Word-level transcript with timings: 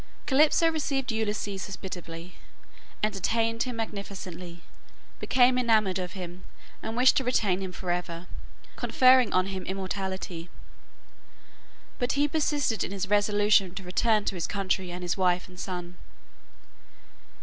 Calypso 0.25 0.67
received 0.67 1.11
Ulysses 1.11 1.67
hospitably, 1.67 2.33
entertained 3.03 3.61
him 3.61 3.75
magnificently, 3.75 4.63
became 5.19 5.59
enamoured 5.59 5.99
of 5.99 6.13
him, 6.13 6.43
and 6.81 6.97
wished 6.97 7.15
to 7.17 7.23
retain 7.23 7.61
him 7.61 7.71
forever, 7.71 8.25
conferring 8.77 9.31
on 9.31 9.45
him 9.45 9.63
immortality. 9.65 10.49
But 11.99 12.13
he 12.13 12.27
persisted 12.27 12.83
in 12.83 12.91
his 12.91 13.09
resolution 13.11 13.75
to 13.75 13.83
return 13.83 14.25
to 14.25 14.33
his 14.33 14.47
country 14.47 14.89
and 14.91 15.03
his 15.03 15.17
wife 15.17 15.47
and 15.47 15.59
son. 15.59 15.97